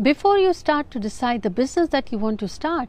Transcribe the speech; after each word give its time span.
before 0.00 0.38
you 0.38 0.52
start 0.54 0.90
to 0.90 0.98
decide 0.98 1.42
the 1.42 1.50
business 1.50 1.90
that 1.90 2.10
you 2.10 2.18
want 2.18 2.40
to 2.40 2.48
start, 2.48 2.88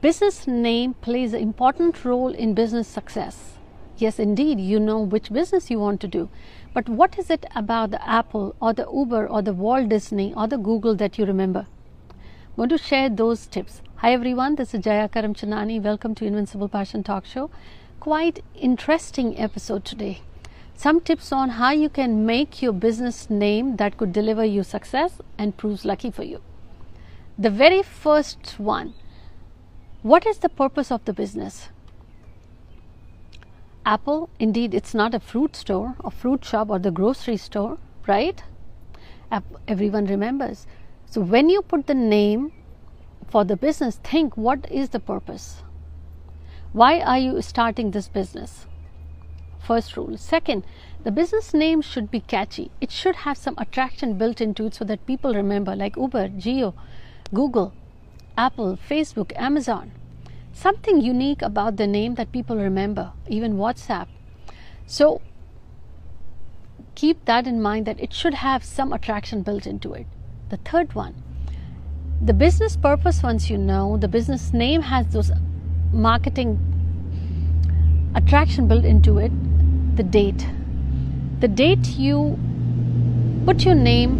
business 0.00 0.46
name 0.46 0.94
plays 0.94 1.32
an 1.32 1.40
important 1.40 2.04
role 2.04 2.34
in 2.34 2.52
business 2.52 2.88
success. 2.88 3.58
Yes, 3.96 4.18
indeed, 4.18 4.58
you 4.58 4.80
know 4.80 4.98
which 5.00 5.32
business 5.32 5.70
you 5.70 5.78
want 5.78 6.00
to 6.00 6.08
do. 6.08 6.28
But 6.74 6.88
what 6.88 7.18
is 7.18 7.30
it 7.30 7.46
about 7.54 7.90
the 7.90 8.08
Apple 8.08 8.56
or 8.60 8.72
the 8.72 8.88
Uber 8.92 9.28
or 9.28 9.42
the 9.42 9.54
Walt 9.54 9.88
Disney 9.88 10.34
or 10.34 10.48
the 10.48 10.58
Google 10.58 10.94
that 10.96 11.16
you 11.16 11.26
remember? 11.26 11.66
I'm 12.10 12.56
going 12.56 12.68
to 12.70 12.78
share 12.78 13.08
those 13.08 13.46
tips. 13.46 13.80
Hi 13.96 14.12
everyone, 14.12 14.56
this 14.56 14.74
is 14.74 14.82
Jaya 14.82 15.08
Karamchandani. 15.08 15.80
Welcome 15.80 16.14
to 16.16 16.24
Invincible 16.24 16.68
Passion 16.68 17.04
Talk 17.04 17.24
Show. 17.24 17.50
Quite 18.00 18.42
interesting 18.54 19.38
episode 19.38 19.84
today. 19.84 20.22
Some 20.80 21.02
tips 21.02 21.30
on 21.30 21.50
how 21.50 21.72
you 21.72 21.90
can 21.90 22.24
make 22.24 22.62
your 22.62 22.72
business 22.72 23.28
name 23.28 23.76
that 23.76 23.98
could 23.98 24.14
deliver 24.14 24.46
you 24.46 24.62
success 24.62 25.20
and 25.36 25.54
proves 25.54 25.84
lucky 25.84 26.10
for 26.10 26.22
you. 26.22 26.40
The 27.38 27.50
very 27.50 27.82
first 27.82 28.54
one 28.58 28.94
what 30.00 30.26
is 30.26 30.38
the 30.38 30.48
purpose 30.48 30.90
of 30.90 31.04
the 31.04 31.12
business? 31.12 31.68
Apple, 33.84 34.30
indeed, 34.38 34.72
it's 34.72 34.94
not 34.94 35.14
a 35.14 35.20
fruit 35.20 35.54
store 35.54 35.96
or 36.02 36.10
fruit 36.10 36.46
shop 36.46 36.70
or 36.70 36.78
the 36.78 36.90
grocery 36.90 37.36
store, 37.36 37.76
right? 38.06 38.42
Everyone 39.68 40.06
remembers. 40.06 40.66
So, 41.04 41.20
when 41.20 41.50
you 41.50 41.60
put 41.60 41.88
the 41.88 41.94
name 41.94 42.52
for 43.28 43.44
the 43.44 43.56
business, 43.56 43.96
think 43.96 44.34
what 44.34 44.66
is 44.72 44.88
the 44.88 45.00
purpose? 45.00 45.62
Why 46.72 47.00
are 47.00 47.18
you 47.18 47.42
starting 47.42 47.90
this 47.90 48.08
business? 48.08 48.64
First 49.60 49.96
rule. 49.96 50.16
Second, 50.16 50.64
the 51.04 51.10
business 51.10 51.54
name 51.54 51.80
should 51.80 52.10
be 52.10 52.20
catchy. 52.20 52.70
It 52.80 52.90
should 52.90 53.16
have 53.16 53.38
some 53.38 53.54
attraction 53.58 54.18
built 54.18 54.40
into 54.40 54.66
it 54.66 54.74
so 54.74 54.84
that 54.84 55.06
people 55.06 55.34
remember, 55.34 55.76
like 55.76 55.96
Uber, 55.96 56.28
Jio, 56.30 56.74
Google, 57.32 57.72
Apple, 58.36 58.78
Facebook, 58.88 59.32
Amazon. 59.36 59.92
Something 60.52 61.00
unique 61.00 61.42
about 61.42 61.76
the 61.76 61.86
name 61.86 62.16
that 62.16 62.32
people 62.32 62.56
remember, 62.56 63.12
even 63.28 63.56
WhatsApp. 63.56 64.08
So 64.86 65.20
keep 66.94 67.24
that 67.26 67.46
in 67.46 67.62
mind 67.62 67.86
that 67.86 68.00
it 68.00 68.12
should 68.12 68.34
have 68.34 68.64
some 68.64 68.92
attraction 68.92 69.42
built 69.42 69.66
into 69.66 69.92
it. 69.92 70.06
The 70.48 70.56
third 70.56 70.94
one, 70.94 71.14
the 72.20 72.34
business 72.34 72.76
purpose, 72.76 73.22
once 73.22 73.48
you 73.48 73.56
know, 73.56 73.96
the 73.96 74.08
business 74.08 74.52
name 74.52 74.82
has 74.82 75.06
those 75.08 75.30
marketing 75.92 76.58
attraction 78.14 78.68
built 78.68 78.84
into 78.84 79.18
it, 79.18 79.32
the 80.00 80.04
date. 80.04 80.46
The 81.40 81.48
date 81.48 81.88
you 82.02 82.38
put 83.44 83.64
your 83.66 83.74
name 83.74 84.12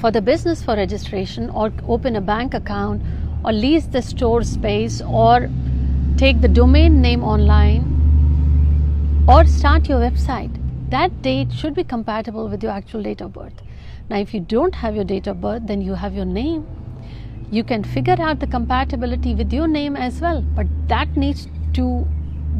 for 0.00 0.10
the 0.10 0.20
business 0.20 0.62
for 0.64 0.74
registration 0.74 1.50
or 1.50 1.72
open 1.86 2.16
a 2.16 2.20
bank 2.20 2.54
account 2.54 3.02
or 3.44 3.52
lease 3.52 3.86
the 3.86 4.02
store 4.02 4.42
space 4.42 5.00
or 5.02 5.48
take 6.16 6.40
the 6.40 6.48
domain 6.48 7.00
name 7.00 7.22
online 7.22 7.84
or 9.28 9.44
start 9.46 9.88
your 9.88 10.00
website. 10.00 10.58
That 10.90 11.22
date 11.22 11.52
should 11.52 11.74
be 11.74 11.84
compatible 11.84 12.48
with 12.48 12.64
your 12.64 12.72
actual 12.72 13.04
date 13.04 13.20
of 13.20 13.32
birth. 13.32 13.62
Now 14.10 14.18
if 14.18 14.34
you 14.34 14.40
don't 14.40 14.74
have 14.74 14.96
your 14.96 15.04
date 15.04 15.28
of 15.28 15.40
birth 15.40 15.68
then 15.68 15.82
you 15.82 15.94
have 15.94 16.14
your 16.14 16.24
name. 16.24 16.66
You 17.52 17.62
can 17.62 17.84
figure 17.84 18.16
out 18.18 18.40
the 18.40 18.48
compatibility 18.48 19.36
with 19.36 19.52
your 19.52 19.68
name 19.68 19.94
as 19.94 20.20
well 20.20 20.42
but 20.42 20.66
that 20.88 21.16
needs 21.16 21.46
to 21.74 22.04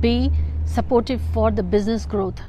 be 0.00 0.32
supportive 0.66 1.20
for 1.32 1.50
the 1.50 1.62
business 1.62 2.06
growth. 2.06 2.40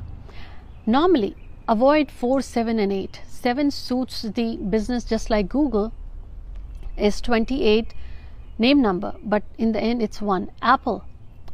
Normally 0.86 1.36
avoid 1.68 2.12
4 2.12 2.42
7 2.42 2.78
and 2.78 2.94
8 2.94 3.22
7 3.28 3.72
suits 3.72 4.22
the 4.22 4.58
business 4.58 5.04
just 5.04 5.32
like 5.32 5.50
google 5.50 5.92
is 6.96 7.20
28 7.22 7.94
name 8.60 8.82
number 8.84 9.16
but 9.24 9.42
in 9.58 9.72
the 9.72 9.82
end 9.82 10.00
it's 10.00 10.22
1 10.22 10.52
apple 10.62 11.04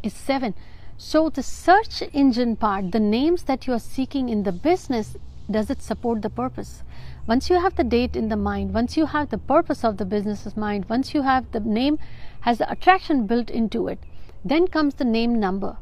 is 0.04 0.14
7 0.14 0.54
so 0.98 1.30
the 1.30 1.42
search 1.42 2.04
engine 2.12 2.58
part 2.58 2.92
the 2.92 3.00
names 3.00 3.44
that 3.44 3.68
you 3.68 3.74
are 3.74 3.80
seeking 3.80 4.28
in 4.28 4.44
the 4.44 4.52
business 4.52 5.16
does 5.50 5.70
it 5.70 5.82
support 5.82 6.22
the 6.22 6.30
purpose? 6.30 6.84
Once 7.28 7.50
you 7.50 7.60
have 7.60 7.76
the 7.76 7.84
date 7.84 8.16
in 8.16 8.30
the 8.30 8.38
mind 8.38 8.74
once 8.74 8.98
you 8.98 9.06
have 9.06 9.30
the 9.30 9.38
purpose 9.38 9.84
of 9.84 9.96
the 9.98 10.06
business 10.06 10.46
in 10.46 10.60
mind 10.60 10.90
once 10.90 11.14
you 11.14 11.22
have 11.22 11.52
the 11.52 11.60
name 11.60 11.98
has 12.42 12.58
the 12.58 12.70
attraction 12.70 13.26
built 13.28 13.50
into 13.50 13.88
it 13.88 14.00
then 14.44 14.68
comes 14.68 14.96
the 14.96 15.06
name 15.06 15.40
number 15.40 15.78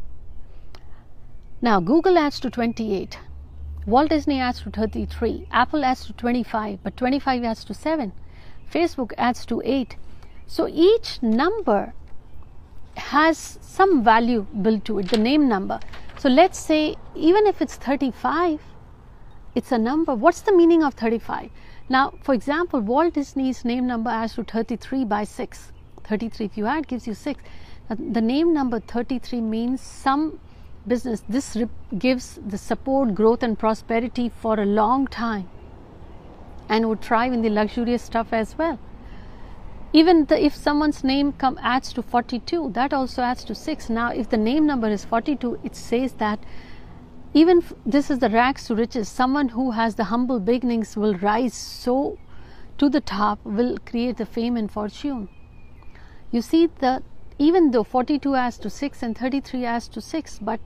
now 1.62 1.80
google 1.80 2.18
adds 2.18 2.40
to 2.40 2.50
28 2.50 3.20
Walt 3.86 4.10
Disney 4.10 4.40
adds 4.40 4.62
to 4.62 4.70
33, 4.70 5.48
Apple 5.52 5.84
adds 5.84 6.06
to 6.06 6.14
25, 6.14 6.84
but 6.84 6.96
25 6.96 7.44
adds 7.44 7.64
to 7.64 7.74
7, 7.74 8.12
Facebook 8.72 9.14
adds 9.18 9.48
to 9.48 9.64
8. 9.66 9.96
So 10.46 10.68
each 10.68 11.24
number 11.24 11.94
has 12.98 13.58
some 13.62 14.04
value 14.04 14.46
built 14.62 14.86
to 14.86 15.00
it, 15.00 15.10
the 15.10 15.18
name 15.18 15.48
number. 15.48 15.80
So 16.20 16.30
let's 16.30 16.60
say 16.60 16.98
even 17.16 17.48
if 17.48 17.64
it's 17.64 17.78
35, 17.78 18.62
it's 19.56 19.72
a 19.72 19.78
number. 19.78 20.14
What's 20.14 20.42
the 20.42 20.56
meaning 20.56 20.84
of 20.84 20.94
35? 20.94 21.50
Now, 21.88 22.14
for 22.22 22.36
example, 22.36 22.82
Walt 22.82 23.16
Disney's 23.16 23.66
name 23.66 23.88
number 23.88 24.12
adds 24.12 24.36
to 24.36 24.44
33 24.44 25.06
by 25.06 25.24
6. 25.24 25.72
33, 26.04 26.46
if 26.46 26.58
you 26.58 26.68
add, 26.68 26.88
gives 26.88 27.08
you 27.08 27.16
6. 27.16 27.42
The 27.90 28.22
name 28.22 28.54
number 28.54 28.80
33 28.80 29.42
means 29.42 29.82
some 29.82 30.40
business, 30.90 31.24
this 31.30 31.58
gives 31.98 32.40
the 32.46 32.58
support, 32.58 33.16
growth, 33.16 33.44
and 33.44 33.58
prosperity 33.58 34.28
for 34.28 34.60
a 34.60 34.66
long 34.66 35.08
time 35.08 35.50
and 36.68 36.88
would 36.90 37.02
thrive 37.02 37.34
in 37.34 37.42
the 37.42 37.50
luxurious 37.50 38.04
stuff 38.04 38.34
as 38.34 38.58
well. 38.58 38.80
Even 39.92 40.26
the, 40.26 40.44
if 40.44 40.56
someone's 40.56 41.04
name 41.04 41.32
come 41.32 41.58
adds 41.62 41.94
to 41.94 42.04
42, 42.04 42.72
that 42.74 42.94
also 42.94 43.24
adds 43.24 43.44
to 43.46 43.56
6. 43.56 43.90
Now, 43.90 44.12
if 44.12 44.30
the 44.30 44.38
name 44.38 44.68
number 44.68 44.88
is 44.88 45.06
42, 45.06 45.60
it 45.64 45.76
says 45.76 46.14
that 46.14 46.40
even 47.34 47.64
this 47.86 48.12
is 48.12 48.20
the 48.20 48.30
rags 48.30 48.66
to 48.66 48.76
riches, 48.76 49.08
someone 49.10 49.50
who 49.50 49.72
has 49.72 49.96
the 49.96 50.06
humble 50.06 50.40
beginnings 50.40 50.96
will 50.98 51.16
rise 51.16 51.54
so 51.54 52.18
to 52.78 52.90
the 52.90 53.02
top, 53.02 53.40
will 53.44 53.78
create 53.80 54.18
the 54.18 54.26
fame 54.26 54.58
and 54.58 54.72
fortune. 54.72 55.30
You 56.32 56.42
see, 56.42 56.68
the 56.68 57.02
even 57.40 57.72
though 57.72 57.84
42 57.84 58.36
adds 58.36 58.58
to 58.60 58.70
6 58.70 59.02
and 59.02 59.18
33 59.18 59.64
adds 59.66 59.88
to 59.88 60.02
6 60.02 60.40
but 60.40 60.60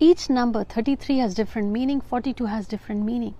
each 0.00 0.28
number 0.28 0.64
33 0.64 1.18
has 1.18 1.34
different 1.34 1.70
meaning 1.70 2.00
42 2.00 2.46
has 2.46 2.66
different 2.66 3.04
meaning. 3.04 3.34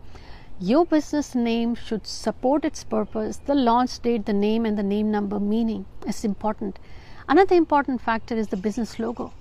Your 0.60 0.86
business 0.86 1.34
name 1.34 1.74
should 1.74 2.06
support 2.06 2.64
its 2.64 2.84
purpose 2.84 3.38
the 3.38 3.54
launch 3.54 4.00
date 4.00 4.26
the 4.26 4.32
name 4.32 4.64
and 4.64 4.78
the 4.78 4.82
name 4.82 5.10
number 5.10 5.40
meaning 5.40 5.86
is 6.06 6.24
important. 6.24 6.78
Another 7.28 7.56
important 7.56 8.00
factor 8.00 8.36
is 8.36 8.48
the 8.48 8.56
business 8.56 8.98
logo. 8.98 9.32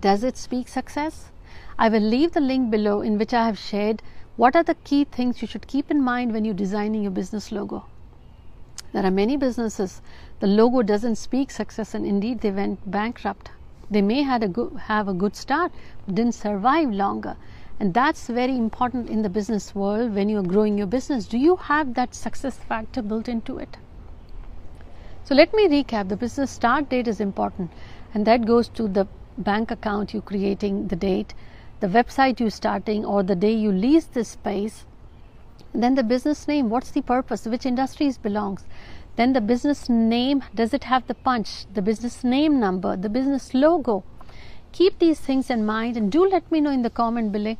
Does 0.00 0.22
it 0.22 0.36
speak 0.36 0.68
success? 0.68 1.30
I 1.78 1.88
will 1.88 2.00
leave 2.00 2.32
the 2.32 2.40
link 2.40 2.70
below 2.70 3.00
in 3.00 3.18
which 3.18 3.34
i 3.34 3.46
have 3.46 3.58
shared 3.58 4.02
what 4.36 4.54
are 4.54 4.62
the 4.62 4.76
key 4.84 5.04
things 5.04 5.42
you 5.42 5.48
should 5.48 5.66
keep 5.66 5.90
in 5.90 6.02
mind 6.02 6.32
when 6.32 6.44
you're 6.44 6.54
designing 6.54 7.02
your 7.02 7.10
business 7.10 7.50
logo. 7.50 7.86
There 8.92 9.04
are 9.04 9.10
many 9.10 9.36
businesses, 9.36 10.00
the 10.38 10.46
logo 10.46 10.82
doesn't 10.82 11.16
speak 11.16 11.50
success, 11.50 11.94
and 11.94 12.06
indeed 12.06 12.40
they 12.40 12.52
went 12.52 12.88
bankrupt. 12.88 13.50
They 13.90 14.02
may 14.02 14.22
had 14.22 14.42
a 14.42 14.48
good, 14.48 14.76
have 14.76 15.08
a 15.08 15.14
good 15.14 15.36
start, 15.36 15.72
didn't 16.06 16.34
survive 16.34 16.90
longer. 16.90 17.36
And 17.80 17.92
that's 17.92 18.28
very 18.28 18.56
important 18.56 19.10
in 19.10 19.22
the 19.22 19.28
business 19.28 19.74
world 19.74 20.14
when 20.14 20.28
you're 20.28 20.42
growing 20.42 20.78
your 20.78 20.86
business. 20.86 21.26
Do 21.26 21.38
you 21.38 21.56
have 21.56 21.94
that 21.94 22.14
success 22.14 22.56
factor 22.56 23.02
built 23.02 23.28
into 23.28 23.58
it? 23.58 23.76
So 25.24 25.34
let 25.34 25.52
me 25.54 25.68
recap 25.68 26.08
the 26.08 26.16
business 26.16 26.50
start 26.50 26.90
date 26.90 27.08
is 27.08 27.18
important, 27.18 27.70
and 28.12 28.26
that 28.26 28.44
goes 28.46 28.68
to 28.68 28.86
the 28.86 29.06
bank 29.38 29.70
account 29.70 30.12
you're 30.12 30.22
creating, 30.22 30.88
the 30.88 30.96
date, 30.96 31.34
the 31.80 31.88
website 31.88 32.40
you're 32.40 32.50
starting, 32.50 33.04
or 33.04 33.22
the 33.22 33.34
day 33.34 33.52
you 33.52 33.72
lease 33.72 34.04
this 34.04 34.28
space, 34.28 34.84
then 35.72 35.94
the 35.94 36.02
business 36.02 36.46
name, 36.46 36.70
what's 36.70 36.90
the 36.90 37.02
purpose, 37.02 37.46
which 37.46 37.66
industries 37.66 38.18
belongs. 38.18 38.64
Then 39.16 39.32
the 39.32 39.40
business 39.40 39.88
name, 39.88 40.42
does 40.54 40.74
it 40.74 40.84
have 40.84 41.06
the 41.06 41.14
punch, 41.14 41.66
the 41.72 41.82
business 41.82 42.24
name 42.24 42.58
number, 42.58 42.96
the 42.96 43.08
business 43.08 43.54
logo. 43.54 44.02
Keep 44.72 44.98
these 44.98 45.20
things 45.20 45.50
in 45.50 45.64
mind 45.64 45.96
and 45.96 46.10
do 46.10 46.28
let 46.28 46.50
me 46.50 46.60
know 46.60 46.70
in 46.70 46.82
the 46.82 46.90
comment 46.90 47.30
below 47.30 47.56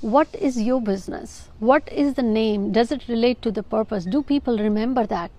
what 0.00 0.34
is 0.34 0.60
your 0.60 0.80
business? 0.80 1.48
What 1.58 1.90
is 1.90 2.14
the 2.14 2.22
name? 2.22 2.70
Does 2.70 2.92
it 2.92 3.08
relate 3.08 3.40
to 3.42 3.50
the 3.50 3.62
purpose? 3.62 4.04
Do 4.04 4.22
people 4.22 4.58
remember 4.58 5.06
that? 5.06 5.30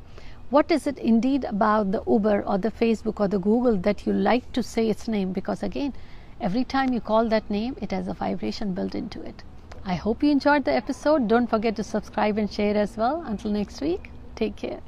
What 0.49 0.71
is 0.71 0.87
it 0.87 0.97
indeed 0.97 1.43
about 1.43 1.91
the 1.91 2.01
Uber 2.07 2.43
or 2.43 2.57
the 2.57 2.71
Facebook 2.71 3.19
or 3.19 3.27
the 3.27 3.37
Google 3.37 3.77
that 3.77 4.05
you 4.07 4.13
like 4.13 4.51
to 4.53 4.63
say 4.63 4.89
its 4.89 5.07
name? 5.07 5.33
Because 5.33 5.61
again, 5.61 5.93
every 6.41 6.63
time 6.63 6.93
you 6.93 7.01
call 7.01 7.27
that 7.29 7.49
name, 7.49 7.75
it 7.81 7.91
has 7.91 8.07
a 8.07 8.13
vibration 8.13 8.73
built 8.73 8.95
into 8.95 9.21
it. 9.21 9.43
I 9.85 9.95
hope 9.95 10.23
you 10.23 10.31
enjoyed 10.31 10.65
the 10.65 10.73
episode. 10.73 11.27
Don't 11.27 11.49
forget 11.49 11.75
to 11.75 11.83
subscribe 11.83 12.37
and 12.37 12.51
share 12.51 12.77
as 12.77 12.97
well. 12.97 13.23
Until 13.25 13.51
next 13.51 13.81
week, 13.81 14.09
take 14.35 14.55
care. 14.55 14.79